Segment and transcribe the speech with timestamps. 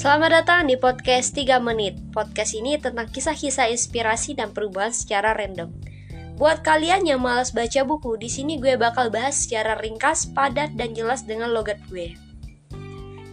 [0.00, 1.92] Selamat datang di podcast 3 menit.
[2.08, 5.68] Podcast ini tentang kisah-kisah inspirasi dan perubahan secara random.
[6.40, 10.96] Buat kalian yang malas baca buku, di sini gue bakal bahas secara ringkas, padat, dan
[10.96, 12.16] jelas dengan logat gue.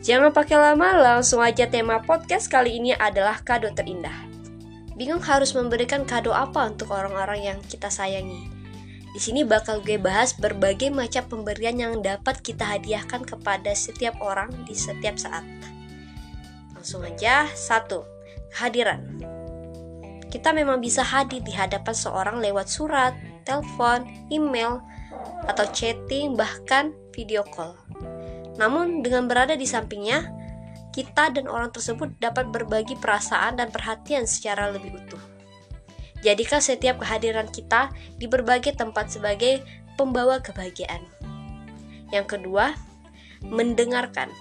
[0.03, 4.27] Jangan pakai lama, langsung aja tema podcast kali ini adalah kado terindah.
[4.99, 8.43] Bingung harus memberikan kado apa untuk orang-orang yang kita sayangi?
[9.15, 14.51] Di sini bakal gue bahas berbagai macam pemberian yang dapat kita hadiahkan kepada setiap orang
[14.67, 15.47] di setiap saat.
[16.87, 18.07] Langsung aja, satu,
[18.47, 19.19] kehadiran.
[20.31, 23.11] Kita memang bisa hadir di hadapan seorang lewat surat,
[23.43, 24.79] telepon, email,
[25.51, 27.75] atau chatting, bahkan video call.
[28.55, 30.31] Namun, dengan berada di sampingnya,
[30.95, 35.19] kita dan orang tersebut dapat berbagi perasaan dan perhatian secara lebih utuh.
[36.23, 39.59] Jadikan setiap kehadiran kita di berbagai tempat sebagai
[39.99, 41.03] pembawa kebahagiaan.
[42.15, 42.79] Yang kedua,
[43.43, 44.31] mendengarkan.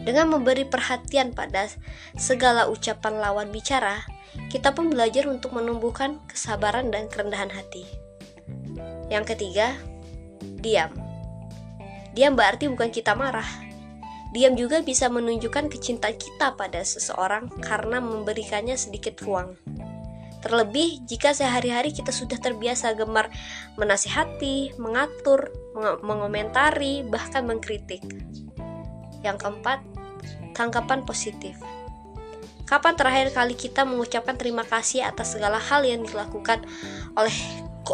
[0.00, 1.68] Dengan memberi perhatian pada
[2.16, 4.00] segala ucapan lawan bicara,
[4.48, 7.84] kita pun belajar untuk menumbuhkan kesabaran dan kerendahan hati.
[9.12, 9.76] Yang ketiga,
[10.62, 10.94] diam.
[12.16, 13.46] Diam berarti bukan kita marah.
[14.30, 19.58] Diam juga bisa menunjukkan kecintaan kita pada seseorang karena memberikannya sedikit ruang.
[20.40, 23.28] Terlebih jika sehari-hari kita sudah terbiasa gemar
[23.76, 25.52] menasihati, mengatur,
[26.00, 28.00] mengomentari, bahkan mengkritik.
[29.20, 29.84] Yang keempat,
[30.56, 31.56] tanggapan positif.
[32.70, 36.62] Kapan terakhir kali kita mengucapkan terima kasih atas segala hal yang dilakukan
[37.18, 37.34] oleh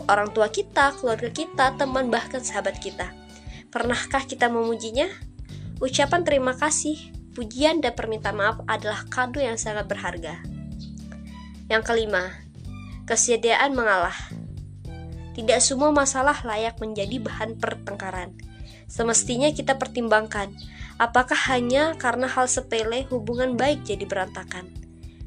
[0.04, 3.08] orang tua kita, keluarga kita, teman, bahkan sahabat kita?
[3.72, 5.08] Pernahkah kita memujinya?
[5.80, 6.97] Ucapan terima kasih,
[7.32, 10.44] pujian, dan permintaan maaf adalah kado yang sangat berharga.
[11.72, 12.36] Yang kelima,
[13.08, 14.36] kesediaan mengalah.
[15.37, 18.33] Tidak semua masalah layak menjadi bahan pertengkaran.
[18.89, 20.56] Semestinya kita pertimbangkan
[20.97, 24.73] Apakah hanya karena hal sepele hubungan baik jadi berantakan?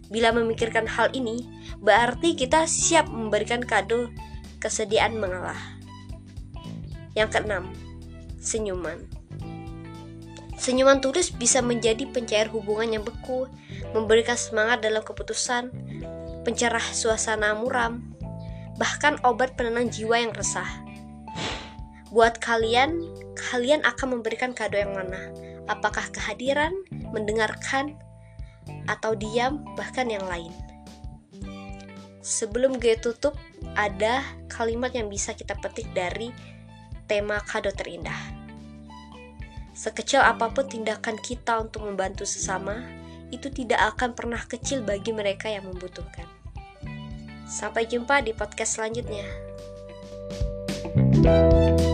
[0.09, 1.45] Bila memikirkan hal ini,
[1.77, 4.09] berarti kita siap memberikan kado
[4.57, 5.77] kesediaan mengalah.
[7.13, 7.69] Yang keenam,
[8.41, 9.05] senyuman.
[10.57, 13.45] Senyuman tulus bisa menjadi pencair hubungan yang beku,
[13.93, 15.69] memberikan semangat dalam keputusan,
[16.49, 18.08] pencerah suasana muram,
[18.79, 20.67] bahkan obat penenang jiwa yang resah.
[22.09, 23.03] Buat kalian,
[23.35, 25.29] kalian akan memberikan kado yang mana?
[25.69, 26.73] apakah kehadiran,
[27.13, 27.93] mendengarkan,
[28.89, 30.51] atau diam, bahkan yang lain.
[32.25, 33.37] Sebelum gue tutup,
[33.77, 36.33] ada kalimat yang bisa kita petik dari
[37.05, 38.17] tema kado terindah.
[39.71, 42.83] Sekecil apa pun tindakan kita untuk membantu sesama,
[43.29, 46.38] itu tidak akan pernah kecil bagi mereka yang membutuhkan.
[47.49, 49.25] Sampai jumpa di podcast selanjutnya.
[51.19, 51.88] thank you